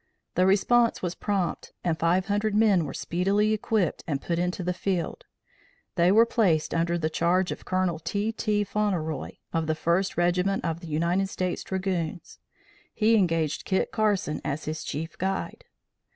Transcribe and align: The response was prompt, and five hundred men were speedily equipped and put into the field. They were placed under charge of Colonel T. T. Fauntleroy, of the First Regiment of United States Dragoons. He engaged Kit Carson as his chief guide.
The 0.33 0.47
response 0.47 1.03
was 1.03 1.13
prompt, 1.13 1.73
and 1.83 1.95
five 1.99 2.25
hundred 2.25 2.55
men 2.55 2.85
were 2.85 2.93
speedily 2.95 3.53
equipped 3.53 4.03
and 4.07 4.19
put 4.19 4.39
into 4.39 4.63
the 4.63 4.73
field. 4.73 5.25
They 5.93 6.11
were 6.11 6.25
placed 6.25 6.73
under 6.73 6.97
charge 7.07 7.51
of 7.51 7.65
Colonel 7.65 7.99
T. 7.99 8.31
T. 8.31 8.63
Fauntleroy, 8.63 9.33
of 9.53 9.67
the 9.67 9.75
First 9.75 10.17
Regiment 10.17 10.65
of 10.65 10.83
United 10.83 11.29
States 11.29 11.63
Dragoons. 11.63 12.39
He 12.95 13.13
engaged 13.15 13.63
Kit 13.63 13.91
Carson 13.91 14.41
as 14.43 14.65
his 14.65 14.83
chief 14.83 15.19
guide. 15.19 15.65